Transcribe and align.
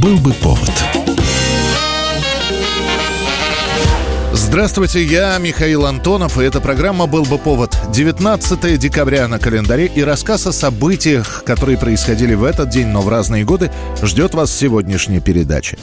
Был 0.00 0.16
бы 0.16 0.32
повод. 0.32 0.70
Здравствуйте, 4.32 5.04
я 5.04 5.36
Михаил 5.36 5.84
Антонов, 5.84 6.38
и 6.38 6.42
эта 6.42 6.60
программа 6.60 7.06
«Был 7.06 7.24
бы 7.24 7.36
повод». 7.36 7.76
19 7.92 8.78
декабря 8.78 9.28
на 9.28 9.38
календаре 9.38 9.86
и 9.94 10.02
рассказ 10.02 10.46
о 10.46 10.52
событиях, 10.52 11.44
которые 11.44 11.76
происходили 11.76 12.32
в 12.32 12.44
этот 12.44 12.70
день, 12.70 12.86
но 12.86 13.02
в 13.02 13.10
разные 13.10 13.44
годы, 13.44 13.70
ждет 14.02 14.32
вас 14.32 14.50
сегодняшняя 14.50 15.20
передача. 15.20 15.76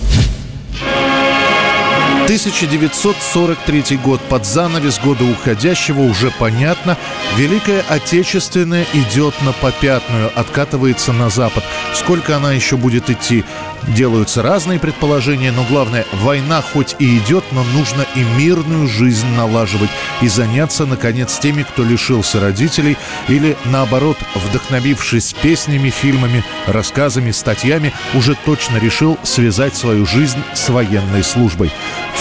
1943 2.27 3.95
год. 4.03 4.19
Под 4.27 4.45
занавес 4.45 4.99
года 4.99 5.23
уходящего 5.23 6.01
уже 6.01 6.29
понятно. 6.29 6.97
Великая 7.37 7.85
Отечественная 7.87 8.85
идет 8.91 9.33
на 9.43 9.53
попятную, 9.53 10.29
откатывается 10.37 11.13
на 11.13 11.29
запад. 11.29 11.63
Сколько 11.93 12.35
она 12.35 12.51
еще 12.51 12.75
будет 12.75 13.09
идти? 13.09 13.45
Делаются 13.83 14.41
разные 14.41 14.77
предположения, 14.77 15.53
но 15.53 15.63
главное, 15.63 16.05
война 16.21 16.61
хоть 16.61 16.97
и 16.99 17.17
идет, 17.17 17.45
но 17.53 17.63
нужно 17.63 18.05
и 18.15 18.19
мирную 18.37 18.89
жизнь 18.89 19.27
налаживать 19.37 19.89
и 20.21 20.27
заняться, 20.27 20.85
наконец, 20.85 21.39
теми, 21.39 21.63
кто 21.63 21.85
лишился 21.85 22.41
родителей 22.41 22.97
или, 23.29 23.55
наоборот, 23.63 24.17
вдохновившись 24.35 25.31
песнями, 25.31 25.89
фильмами, 25.89 26.43
рассказами, 26.65 27.31
статьями, 27.31 27.93
уже 28.13 28.35
точно 28.35 28.77
решил 28.79 29.17
связать 29.23 29.77
свою 29.77 30.05
жизнь 30.05 30.39
с 30.53 30.67
военной 30.67 31.23
службой. 31.23 31.71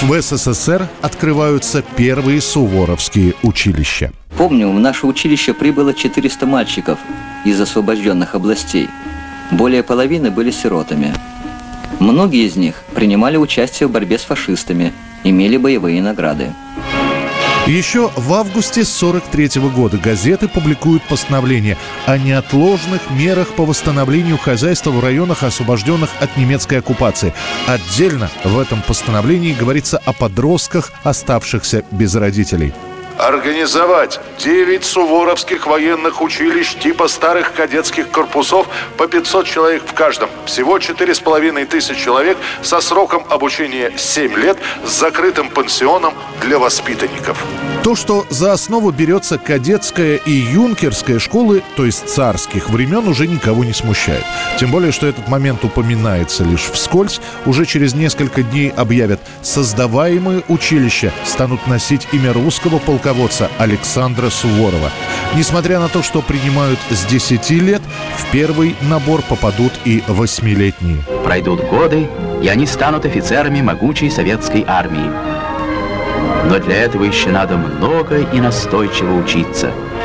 В 0.03 0.21
СССР 0.21 0.87
открываются 1.01 1.83
первые 1.97 2.43
суворовские 2.43 3.33
училища. 3.43 4.13
Помню, 4.37 4.69
в 4.69 4.79
наше 4.79 5.07
училище 5.07 5.55
прибыло 5.55 5.95
400 5.95 6.45
мальчиков 6.45 6.99
из 7.47 7.59
освобожденных 7.59 8.35
областей. 8.35 8.91
Более 9.51 9.83
половины 9.83 10.31
были 10.31 10.51
сиротами. 10.51 11.15
Многие 11.99 12.47
из 12.47 12.57
них 12.57 12.83
принимали 12.95 13.39
участие 13.39 13.87
в 13.87 13.93
борьбе 13.93 14.19
с 14.19 14.23
фашистами, 14.23 14.93
имели 15.25 15.57
боевые 15.57 16.03
награды. 16.03 16.53
Еще 17.67 18.13
в 18.15 18.33
августе 18.33 18.85
43 18.85 19.61
года 19.75 19.99
газеты 19.99 20.47
публикуют 20.47 21.03
постановление 21.03 21.77
о 22.07 22.17
неотложных 22.17 23.11
мерах 23.11 23.49
по 23.55 23.65
восстановлению 23.65 24.39
хозяйства 24.39 24.93
в 24.93 25.01
районах, 25.03 25.43
освобожденных 25.43 26.11
от 26.21 26.37
немецкой 26.37 26.79
оккупации. 26.79 27.35
Отдельно 27.67 28.31
в 28.45 28.57
этом 28.57 28.83
постановлении 28.83 29.53
говорится 29.53 29.99
о 29.99 30.13
подростках, 30.13 30.93
оставшихся 31.03 31.85
без 31.91 32.15
родителей 32.15 32.73
организовать 33.19 34.21
9 34.39 34.85
суворовских 34.85 35.67
военных 35.67 36.21
училищ 36.23 36.75
типа 36.75 37.09
старых 37.09 37.53
кадетских 37.53 38.11
корпусов 38.11 38.67
по 38.97 39.07
500 39.07 39.47
человек 39.47 39.83
в 39.87 39.95
каждом. 39.95 40.31
Всего 40.47 40.79
4,5 40.79 41.67
тысяч 41.67 41.97
человек 41.97 42.37
со 42.63 42.81
сроком 42.81 43.25
обучения 43.29 43.93
7 43.97 44.35
лет 44.37 44.59
с 44.85 44.91
закрытым 44.91 45.51
пансионом 45.51 46.15
для 46.41 46.59
воспитанников. 46.59 47.43
То, 47.87 47.95
что 47.95 48.27
за 48.31 48.53
основу 48.53 48.91
берется 48.91 49.39
кадетская 49.39 50.17
и 50.17 50.33
юнкерская 50.33 51.21
школы, 51.21 51.63
то 51.77 51.87
есть 51.87 52.09
царских 52.09 52.69
времен, 52.69 53.07
уже 53.07 53.29
никого 53.29 53.65
не 53.65 53.73
смущает. 53.73 54.25
Тем 54.59 54.73
более, 54.73 54.91
что 54.91 55.07
этот 55.07 55.29
момент 55.29 55.65
упоминается 55.65 56.43
лишь 56.43 56.65
вскользь. 56.65 57.21
Уже 57.45 57.65
через 57.65 57.95
несколько 57.95 58.43
дней 58.43 58.71
объявят, 58.71 59.21
создаваемые 59.41 60.43
училища 60.49 61.13
станут 61.25 61.69
носить 61.69 62.09
имя 62.11 62.33
русского 62.33 62.81
полководца 62.81 63.53
Александра 63.57 64.31
Суворова. 64.31 64.91
Несмотря 65.37 65.79
на 65.79 65.89
то, 65.89 66.03
что 66.03 66.23
принимают 66.23 66.81
с 66.91 67.05
10 67.05 67.51
лет, 67.51 67.83
в 68.19 68.33
первый 68.33 68.75
набор 68.83 69.23
попадут 69.23 69.73
и 69.85 70.03
восьмилетние. 70.09 71.05
Пройдут 71.23 71.61
годы, 71.61 72.09
и 72.43 72.49
они 72.49 72.67
станут 72.67 73.05
офицерами 73.05 73.63
могучей 73.63 74.11
советской 74.11 74.65
армии. 74.67 75.36
Но 76.49 76.59
для 76.59 76.83
этого 76.85 77.05
еще 77.05 77.31
надо 77.31 77.57
много 77.57 78.19
и 78.19 78.41
настойчиво 78.41 79.15
учиться– 79.19 79.73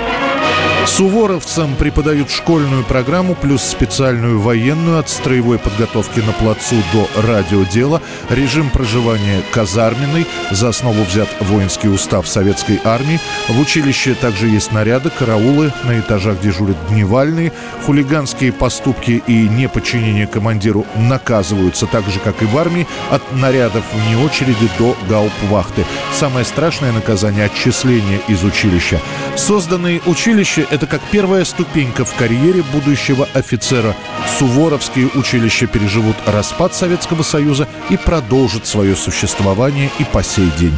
Суворовцам 0.86 1.75
преподают 1.75 2.31
школьную 2.31 2.84
программу 2.84 3.36
плюс 3.36 3.62
специальную 3.62 4.40
военную 4.40 5.00
от 5.00 5.09
строевой 5.09 5.59
подготовки 5.59 6.19
на 6.19 6.31
плацу 6.31 6.75
до 6.92 7.08
радиодела, 7.22 8.02
режим 8.30 8.69
проживания 8.72 9.42
казарменный, 9.52 10.25
за 10.50 10.69
основу 10.69 11.03
взят 11.03 11.30
воинский 11.40 11.88
устав 11.88 12.28
советской 12.28 12.80
армии. 12.84 13.19
В 13.47 13.59
училище 13.59 14.16
также 14.16 14.47
есть 14.47 14.72
наряды, 14.72 15.12
караулы, 15.12 15.72
на 15.84 16.00
этажах 16.00 16.42
дежурят 16.42 16.78
дневальные. 16.90 17.52
Хулиганские 17.86 18.52
поступки 18.52 19.24
и 19.28 19.48
неподчинение 19.48 20.25
командиру 20.25 20.86
наказываются 20.96 21.86
так 21.86 22.06
же, 22.09 22.19
как 22.19 22.42
и 22.42 22.46
в 22.46 22.58
армии, 22.58 22.88
от 23.12 23.22
нарядов 23.34 23.84
вне 23.94 24.18
очереди 24.18 24.69
до 24.80 24.96
гауптвахты. 25.08 25.86
Самое 26.13 26.44
страшное 26.44 26.92
наказание– 26.92 27.46
отчисление 27.46 28.19
из 28.28 28.44
училища. 28.44 29.00
Созданные 29.36 30.02
училища 30.06 30.66
это 30.71 30.87
как 30.87 31.01
первая 31.11 31.45
ступенька 31.45 32.05
в 32.05 32.15
карьере 32.15 32.63
будущего 32.73 33.27
офицера. 33.33 33.95
Суворовские 34.39 35.09
училища 35.13 35.67
переживут 35.67 36.15
распад 36.25 36.73
Советского 36.73 37.23
Союза 37.23 37.67
и 37.89 37.97
продолжат 37.97 38.65
свое 38.65 38.95
существование 38.95 39.91
и 39.99 40.05
по 40.05 40.23
сей 40.23 40.49
день. 40.57 40.77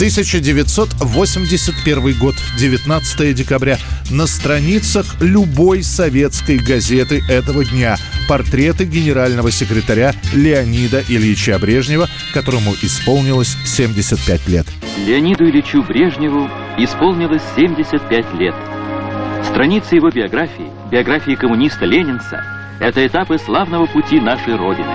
1981 0.00 2.18
год, 2.18 2.34
19 2.58 3.34
декабря. 3.34 3.78
На 4.10 4.26
страницах 4.26 5.20
любой 5.20 5.82
советской 5.82 6.56
газеты 6.56 7.22
этого 7.28 7.66
дня 7.66 7.98
портреты 8.26 8.86
генерального 8.86 9.50
секретаря 9.50 10.14
Леонида 10.32 11.04
Ильича 11.06 11.58
Брежнева, 11.58 12.08
которому 12.32 12.72
исполнилось 12.80 13.58
75 13.66 14.48
лет. 14.48 14.66
Леониду 15.06 15.48
Ильичу 15.48 15.82
Брежневу 15.82 16.48
исполнилось 16.84 17.42
75 17.56 18.34
лет. 18.34 18.54
Страницы 19.44 19.96
его 19.96 20.10
биографии, 20.10 20.70
биографии 20.90 21.34
коммуниста-ленинца– 21.34 22.44
это 22.80 23.06
этапы 23.06 23.38
славного 23.38 23.86
пути 23.86 24.20
нашей 24.20 24.56
Родины. 24.56 24.94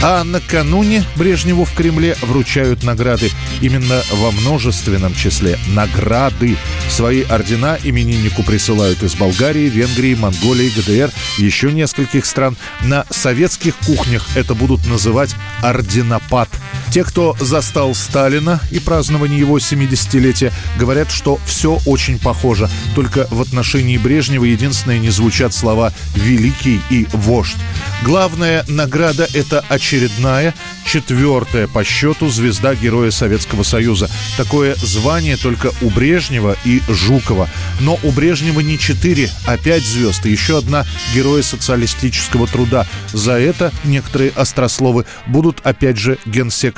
А 0.00 0.22
накануне 0.22 1.02
Брежневу 1.16 1.64
в 1.64 1.74
Кремле 1.74 2.14
вручают 2.22 2.84
награды. 2.84 3.30
Именно 3.60 4.00
во 4.12 4.30
множественном 4.30 5.12
числе 5.12 5.58
награды. 5.74 6.56
Свои 6.88 7.22
ордена 7.22 7.76
имениннику 7.82 8.44
присылают 8.44 9.02
из 9.02 9.16
Болгарии, 9.16 9.68
Венгрии, 9.68 10.14
Монголии, 10.14 10.70
ГДР, 10.70 11.10
еще 11.38 11.72
нескольких 11.72 12.26
стран. 12.26 12.56
На 12.84 13.06
советских 13.10 13.74
кухнях 13.78 14.24
это 14.36 14.54
будут 14.54 14.86
называть 14.86 15.34
орденопад– 15.62 16.48
те, 16.90 17.04
кто 17.04 17.36
застал 17.40 17.94
Сталина 17.94 18.60
и 18.70 18.78
празднование 18.78 19.38
его 19.38 19.58
70-летия, 19.58 20.52
говорят, 20.78 21.10
что 21.10 21.38
все 21.46 21.78
очень 21.86 22.18
похоже. 22.18 22.68
Только 22.94 23.26
в 23.30 23.40
отношении 23.40 23.98
Брежнева 23.98 24.44
единственное 24.44 24.98
не 24.98 25.10
звучат 25.10 25.54
слова 25.54 25.92
«великий» 26.14 26.80
и 26.90 27.06
«вождь». 27.12 27.56
Главная 28.04 28.64
награда– 28.68 29.28
это 29.34 29.64
очередная, 29.68 30.54
четвертая 30.86 31.66
по 31.66 31.84
счету 31.84 32.28
звезда 32.28 32.74
Героя 32.74 33.10
Советского 33.10 33.62
Союза. 33.62 34.08
Такое 34.36 34.74
звание 34.76 35.36
только 35.36 35.72
у 35.82 35.90
Брежнева 35.90 36.56
и 36.64 36.80
Жукова. 36.88 37.48
Но 37.80 37.98
у 38.02 38.12
Брежнева 38.12 38.60
не 38.60 38.78
четыре, 38.78 39.30
а 39.46 39.56
пять 39.56 39.84
звезд. 39.84 40.24
И 40.26 40.30
еще 40.30 40.58
одна 40.58 40.86
Героя 41.14 41.42
социалистического 41.42 42.46
труда. 42.46 42.86
За 43.12 43.32
это 43.32 43.72
некоторые 43.84 44.30
острословы 44.30 45.04
будут 45.26 45.60
опять 45.64 45.98
же 45.98 46.18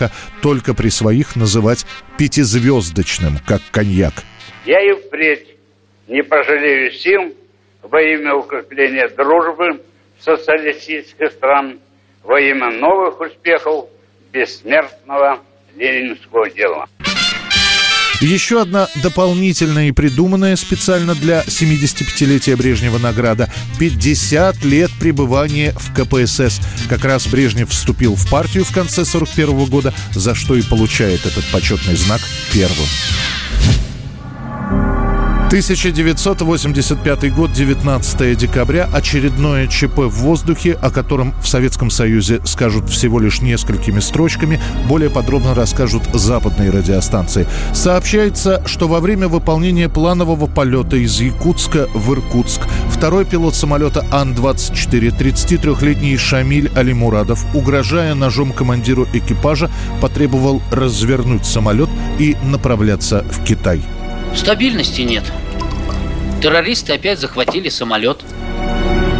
генсека 0.00 0.10
только 0.42 0.74
при 0.74 0.88
своих 0.88 1.36
называть 1.36 1.86
пятизвездочным, 2.18 3.38
как 3.46 3.60
коньяк. 3.70 4.14
Я 4.64 4.80
и 4.80 4.92
впредь 4.94 5.56
не 6.08 6.22
пожалею 6.22 6.92
сил 6.92 7.34
во 7.82 8.00
имя 8.02 8.34
укрепления 8.34 9.08
дружбы 9.08 9.80
социалистических 10.18 11.32
стран, 11.32 11.78
во 12.22 12.41
имя 12.41 12.70
новых 12.70 13.20
успехов 13.20 13.88
бессмертного 14.32 15.41
ленинского 15.76 16.50
дела. 16.50 16.86
Еще 18.20 18.60
одна 18.60 18.86
дополнительная 19.02 19.88
и 19.88 19.92
придуманная 19.92 20.54
специально 20.56 21.14
для 21.14 21.42
75-летия 21.42 22.54
Брежнева 22.54 22.98
награда– 22.98 23.50
50 23.78 24.62
лет 24.62 24.90
пребывания 25.00 25.74
в 25.78 25.94
КПСС. 25.94 26.60
Как 26.90 27.02
раз 27.06 27.26
Брежнев 27.26 27.70
вступил 27.70 28.16
в 28.16 28.28
партию 28.28 28.66
в 28.66 28.72
конце 28.72 29.06
41 29.06 29.64
года, 29.66 29.94
за 30.14 30.34
что 30.34 30.54
и 30.54 30.62
получает 30.62 31.24
этот 31.24 31.46
почетный 31.50 31.96
знак 31.96 32.20
первым. 32.52 32.86
1985 35.50 37.34
год, 37.34 37.52
19 37.52 38.38
декабря. 38.38 38.88
Очередное 38.92 39.66
ЧП 39.66 39.98
в 39.98 40.10
воздухе, 40.10 40.78
о 40.80 40.91
котором 40.91 41.34
в 41.42 41.48
Советском 41.48 41.91
Союзе 41.91 42.41
скажут 42.44 42.88
всего 42.88 43.18
лишь 43.18 43.41
несколькими 43.41 43.98
строчками. 43.98 44.60
Более 44.86 45.10
подробно 45.10 45.56
расскажут 45.56 46.04
западные 46.14 46.70
радиостанции. 46.70 47.48
Сообщается, 47.72 48.62
что 48.64 48.86
во 48.86 49.00
время 49.00 49.26
выполнения 49.26 49.88
планового 49.88 50.47
полета 50.47 50.94
из 50.94 51.20
Якутска 51.20 51.88
в 51.94 52.12
Иркутск 52.12 52.60
второй 52.88 53.24
пилот 53.24 53.56
самолета 53.56 54.06
Ан-24, 54.12 55.18
33-летний 55.18 56.16
Шамиль 56.16 56.70
Алимурадов, 56.76 57.44
угрожая 57.56 58.14
ножом 58.14 58.53
командиру 58.53 59.08
экипажа, 59.12 59.68
потребовал 60.00 60.62
развернуть 60.70 61.44
самолет 61.44 61.91
и 62.20 62.36
направляться 62.44 63.24
в 63.28 63.42
Китай. 63.42 63.82
Стабильности 64.34 65.03
нет. 65.03 65.24
Террористы 66.41 66.95
опять 66.95 67.19
захватили 67.19 67.69
самолет. 67.69 68.25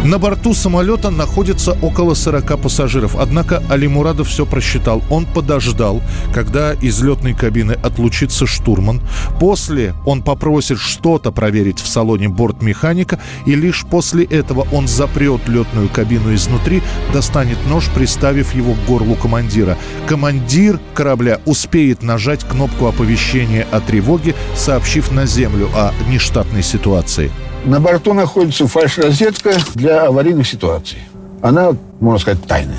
На 0.03 0.17
борту 0.17 0.55
самолета 0.55 1.11
находится 1.11 1.77
около 1.79 2.15
40 2.15 2.59
пассажиров. 2.59 3.15
Однако 3.15 3.61
Али 3.69 3.87
Мурадов 3.87 4.29
все 4.29 4.47
просчитал. 4.47 5.03
Он 5.11 5.27
подождал, 5.27 6.01
когда 6.33 6.73
из 6.73 6.99
летной 7.03 7.35
кабины 7.35 7.73
отлучится 7.73 8.47
штурман. 8.47 8.99
После 9.39 9.93
он 10.03 10.23
попросит 10.23 10.79
что-то 10.79 11.31
проверить 11.31 11.79
в 11.79 11.87
салоне 11.87 12.29
бортмеханика. 12.29 13.19
И 13.45 13.53
лишь 13.53 13.85
после 13.85 14.25
этого 14.25 14.67
он 14.71 14.87
запрет 14.87 15.47
летную 15.47 15.87
кабину 15.87 16.33
изнутри, 16.33 16.81
достанет 17.13 17.59
нож, 17.69 17.87
приставив 17.93 18.55
его 18.55 18.73
к 18.73 18.85
горлу 18.87 19.13
командира. 19.13 19.77
Командир 20.07 20.79
корабля 20.95 21.39
успеет 21.45 22.01
нажать 22.01 22.43
кнопку 22.43 22.87
оповещения 22.87 23.67
о 23.71 23.79
тревоге, 23.79 24.33
сообщив 24.55 25.11
на 25.11 25.27
землю 25.27 25.69
о 25.75 25.93
нештатной 26.09 26.63
ситуации. 26.63 27.31
На 27.63 27.79
борту 27.79 28.13
находится 28.13 28.67
фальш-розетка 28.67 29.55
для 29.75 29.90
аварийных 29.91 30.47
ситуаций. 30.47 30.99
Она, 31.41 31.71
можно 31.99 32.19
сказать, 32.19 32.43
тайная. 32.45 32.77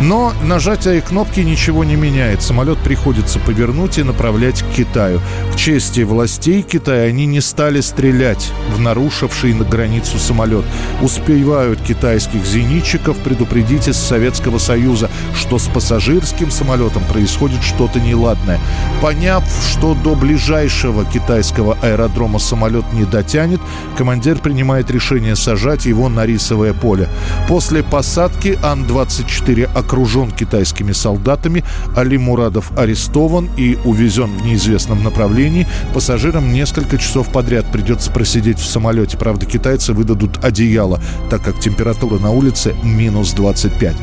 Но 0.00 0.34
нажатие 0.42 1.00
кнопки 1.00 1.40
ничего 1.40 1.82
не 1.82 1.96
меняет. 1.96 2.42
Самолет 2.42 2.78
приходится 2.78 3.38
повернуть 3.38 3.96
и 3.96 4.02
направлять 4.02 4.62
к 4.62 4.76
Китаю. 4.76 5.20
К 5.52 5.56
чести 5.56 6.00
властей 6.00 6.62
Китая 6.62 7.08
они 7.08 7.24
не 7.24 7.40
стали 7.40 7.80
стрелять 7.80 8.52
в 8.74 8.80
нарушивший 8.80 9.54
на 9.54 9.64
границу 9.64 10.18
самолет. 10.18 10.64
Успевают 11.00 11.80
китайских 11.80 12.44
зенитчиков 12.44 13.16
предупредить 13.18 13.88
из 13.88 13.96
Советского 13.96 14.58
Союза, 14.58 15.10
что 15.34 15.58
с 15.58 15.66
пассажирским 15.66 16.50
самолетом 16.50 17.02
происходит 17.04 17.62
что-то 17.62 17.98
неладное. 17.98 18.60
Поняв, 19.00 19.44
что 19.70 19.94
до 19.94 20.14
ближайшего 20.14 21.06
китайского 21.06 21.78
аэродрома 21.80 22.38
самолет 22.38 22.84
не 22.92 23.04
дотянет, 23.04 23.60
командир 23.96 24.38
принимает 24.38 24.90
решение 24.90 25.36
сажать 25.36 25.86
его 25.86 26.10
на 26.10 26.26
рисовое 26.26 26.74
поле. 26.74 27.08
После 27.48 27.82
посадки 27.82 28.58
Ан-24 28.62 29.70
окружен 29.86 30.32
китайскими 30.32 30.92
солдатами, 30.92 31.64
Али 31.96 32.18
Мурадов 32.18 32.76
арестован 32.76 33.48
и 33.56 33.78
увезен 33.84 34.36
в 34.36 34.44
неизвестном 34.44 35.04
направлении. 35.04 35.66
Пассажирам 35.94 36.52
несколько 36.52 36.98
часов 36.98 37.30
подряд 37.30 37.70
придется 37.70 38.10
просидеть 38.10 38.58
в 38.58 38.66
самолете. 38.66 39.16
Правда, 39.16 39.46
китайцы 39.46 39.92
выдадут 39.92 40.44
одеяло, 40.44 41.00
так 41.30 41.42
как 41.42 41.60
температура 41.60 42.18
на 42.18 42.30
улице 42.30 42.74
минус 42.82 43.32
25. 43.32 43.96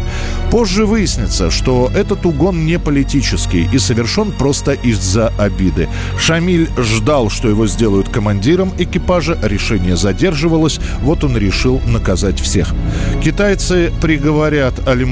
Позже 0.51 0.85
выяснится, 0.85 1.51
что 1.51 1.91
этот 1.93 2.25
угон 2.25 2.65
не 2.65 2.79
политический 2.79 3.67
и 3.71 3.77
совершен 3.77 4.31
просто 4.31 4.71
из-за 4.71 5.33
обиды. 5.37 5.89
Шамиль 6.17 6.69
ждал, 6.77 7.29
что 7.29 7.49
его 7.49 7.67
сделают 7.67 8.07
командиром 8.07 8.71
экипажа, 8.77 9.37
решение 9.41 9.97
задерживалось, 9.97 10.79
вот 11.01 11.23
он 11.23 11.37
решил 11.37 11.81
наказать 11.85 12.39
всех. 12.39 12.73
Китайцы 13.21 13.91
приговорят 14.01 14.87
Али 14.87 15.03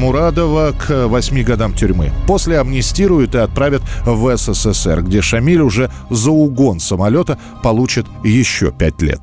Мурадова 0.62 0.72
к 0.72 1.08
8 1.08 1.44
годам 1.44 1.74
тюрьмы. 1.74 2.12
После 2.28 2.60
амнистируют 2.60 3.36
и 3.36 3.40
отправят 3.40 3.82
в 4.06 4.38
СССР, 4.38 5.02
где 5.02 5.22
Шамиль 5.22 5.62
уже 5.62 5.92
за 6.10 6.32
угон 6.32 6.80
самолета 6.80 7.38
получит 7.64 8.06
еще 8.24 8.72
5 8.72 9.02
лет. 9.02 9.22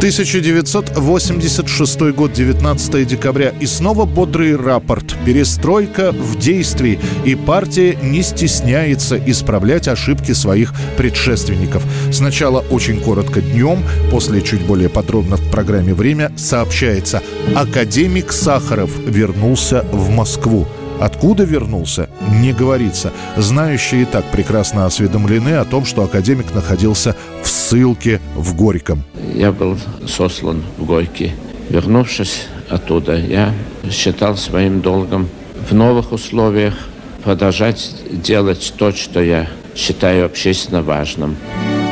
1986 0.00 2.00
год, 2.12 2.32
19 2.32 3.06
декабря. 3.06 3.52
И 3.60 3.66
снова 3.66 4.06
бодрый 4.06 4.56
рапорт. 4.56 5.14
Перестройка 5.26 6.12
в 6.12 6.38
действии. 6.38 6.98
И 7.26 7.34
партия 7.34 7.98
не 8.02 8.22
стесняется 8.22 9.18
исправлять 9.18 9.88
ошибки 9.88 10.32
своих 10.32 10.72
предшественников. 10.96 11.82
Сначала 12.12 12.60
очень 12.70 13.00
коротко 13.00 13.42
днем, 13.42 13.84
после 14.10 14.40
чуть 14.40 14.62
более 14.62 14.88
подробно 14.88 15.36
в 15.36 15.50
программе 15.50 15.92
«Время» 15.92 16.32
сообщается. 16.36 17.20
Академик 17.54 18.32
Сахаров 18.32 18.90
вернулся 19.06 19.84
в 19.92 20.08
Москву. 20.08 20.66
Откуда 21.00 21.44
вернулся, 21.44 22.10
не 22.30 22.52
говорится. 22.52 23.10
Знающие 23.36 24.04
так 24.04 24.24
прекрасно 24.26 24.84
осведомлены 24.84 25.54
о 25.54 25.64
том, 25.64 25.86
что 25.86 26.02
академик 26.02 26.54
находился 26.54 27.16
в 27.42 27.48
ссылке 27.48 28.20
в 28.36 28.54
Горьком. 28.54 29.02
Я 29.34 29.50
был 29.50 29.78
сослан 30.06 30.62
в 30.76 30.84
Горький. 30.84 31.32
Вернувшись 31.70 32.48
оттуда, 32.68 33.16
я 33.16 33.54
считал 33.90 34.36
своим 34.36 34.82
долгом 34.82 35.28
в 35.70 35.74
новых 35.74 36.12
условиях 36.12 36.74
продолжать 37.24 37.94
делать 38.10 38.74
то, 38.76 38.92
что 38.92 39.22
я 39.22 39.48
считаю 39.74 40.26
общественно 40.26 40.82
важным. 40.82 41.36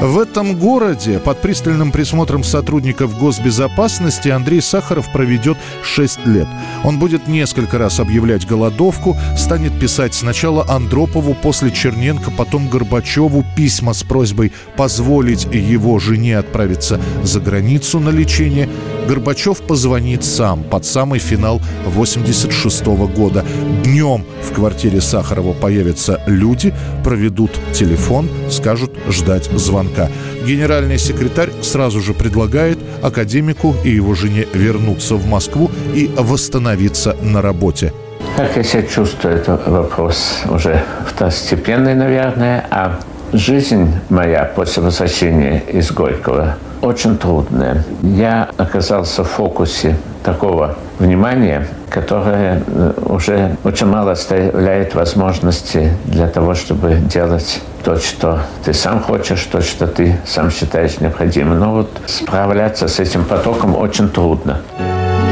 В 0.01 0.21
этом 0.21 0.57
городе 0.57 1.19
под 1.19 1.43
пристальным 1.43 1.91
присмотром 1.91 2.45
сотрудников 2.45 3.19
госбезопасности 3.19 4.29
Андрей 4.29 4.63
Сахаров 4.63 5.11
проведет 5.13 5.59
6 5.83 6.25
лет. 6.25 6.47
Он 6.85 7.01
будет 7.01 7.27
несколько 7.27 7.79
раз 7.79 7.99
объявлять 7.99 8.47
голодовку, 8.47 9.17
станет 9.37 9.77
писать 9.81 10.15
сначала 10.15 10.65
Андропову, 10.69 11.35
после 11.35 11.73
Черненко, 11.73 12.31
потом 12.31 12.69
Горбачеву 12.69 13.45
письма 13.57 13.93
с 13.93 14.05
просьбой 14.05 14.53
позволить 14.77 15.47
его 15.53 15.99
жене 15.99 16.39
отправиться 16.39 17.01
за 17.25 17.41
границу 17.41 17.99
на 17.99 18.11
лечение. 18.11 18.69
Горбачев 19.09 19.63
позвонит 19.63 20.23
сам 20.23 20.63
под 20.63 20.85
самый 20.85 21.19
финал 21.19 21.63
86 21.87 22.85
-го 22.85 23.09
года. 23.09 23.43
Днем 23.83 24.25
в 24.43 24.53
квартире 24.53 25.01
Сахарова 25.01 25.55
появятся 25.55 26.21
люди, 26.27 26.75
проведут 27.03 27.51
телефон, 27.73 28.29
скажут 28.51 28.93
ждать 29.09 29.45
звонка. 29.55 30.11
Генеральный 30.47 30.99
секретарь 30.99 31.51
сразу 31.63 32.03
же 32.03 32.13
предлагает 32.13 32.79
академику 33.03 33.75
и 33.83 33.91
его 33.91 34.15
жене 34.15 34.47
вернуться 34.53 35.15
в 35.15 35.27
Москву 35.27 35.71
и 35.95 36.11
восстановиться 36.15 37.17
на 37.23 37.41
работе. 37.41 37.95
Как 38.37 38.57
я 38.57 38.63
себя 38.63 38.83
чувствую, 38.83 39.37
это 39.37 39.59
вопрос 39.67 40.43
уже 40.51 40.83
второстепенный, 41.07 41.95
наверное. 41.95 42.67
А 42.71 43.01
жизнь 43.33 43.91
моя 44.11 44.45
после 44.45 44.83
возвращения 44.83 45.63
из 45.73 45.93
Горького 45.93 46.57
очень 46.83 47.17
трудная. 47.19 47.85
Я 48.03 48.49
оказался 48.57 49.25
в 49.25 49.29
фокусе 49.29 49.97
такого 50.25 50.77
внимания, 50.99 51.67
которое 51.91 52.63
э, 52.67 52.93
уже 53.07 53.57
очень 53.65 53.87
мало 53.87 54.13
оставляет 54.13 54.95
возможности 54.95 55.93
для 56.05 56.29
того, 56.29 56.55
чтобы 56.55 56.97
делать 56.97 57.61
то, 57.85 57.97
что 57.97 58.41
ты 58.65 58.75
сам 58.75 59.01
хочешь, 59.01 59.43
то, 59.45 59.61
что 59.61 59.87
ты 59.87 60.19
сам 60.27 60.51
считаешь 60.51 61.01
необходимым. 61.01 61.59
Но 61.59 61.73
вот 61.73 61.91
справляться 62.07 62.89
с 62.89 63.01
этим 63.01 63.25
потоком 63.25 63.77
очень 63.77 64.09
трудно. 64.09 64.61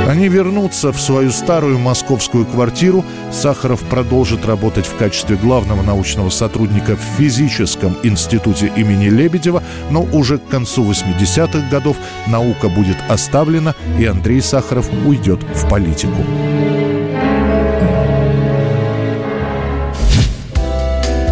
Они 0.06 0.28
вернутся 0.28 0.92
в 0.92 1.00
свою 1.00 1.32
старую 1.32 1.80
московскую 1.80 2.46
квартиру. 2.46 3.04
Сахаров 3.32 3.80
продолжит 3.80 4.46
работать 4.46 4.86
в 4.86 4.96
качестве 4.96 5.36
главного 5.36 5.82
научного 5.82 6.30
сотрудника 6.30 6.94
в 6.94 7.00
физическом 7.18 7.96
институте 8.04 8.72
имени 8.76 9.08
Лебедева, 9.08 9.64
но 9.90 10.02
уже 10.02 10.38
к 10.38 10.46
концу 10.46 10.88
80-х 10.88 11.68
годов 11.70 11.96
наука 12.28 12.68
будет 12.68 12.96
оставлена, 13.08 13.74
и 13.98 14.04
Андрей 14.04 14.40
Сахаров 14.40 14.88
уйдет 15.04 15.42
в 15.42 15.68
политику. 15.68 16.22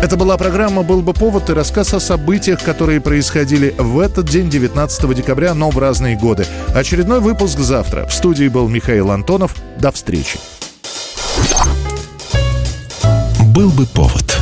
Это 0.05 0.19
была 0.19 0.37
программа 0.37 0.83
«Был 0.83 1.01
бы 1.01 1.15
повод» 1.15 1.49
и 1.49 1.55
рассказ 1.55 1.95
о 1.95 1.99
событиях, 1.99 2.63
которые 2.63 3.01
происходили 3.01 3.75
в 3.79 3.99
этот 3.99 4.29
день, 4.29 4.51
19 4.51 5.15
декабря, 5.15 5.55
но 5.55 5.71
в 5.71 5.79
разные 5.79 6.15
годы. 6.15 6.45
Очередной 6.75 7.21
выпуск 7.21 7.59
завтра. 7.59 8.07
В 8.07 8.13
студии 8.13 8.49
был 8.49 8.69
Михаил 8.69 9.11
Антонов. 9.11 9.57
До 9.79 9.91
встречи. 9.93 10.39
«Был 13.55 13.71
бы 13.71 13.87
повод» 13.87 14.34